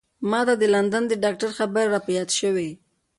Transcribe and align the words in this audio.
ما 0.29 0.41
ته 0.47 0.53
د 0.61 0.63
لندن 0.75 1.03
د 1.07 1.13
ډاکتر 1.23 1.49
خبرې 1.57 1.85
را 1.93 1.99
په 2.05 2.11
یاد 2.17 2.29
شوې. 2.39 2.69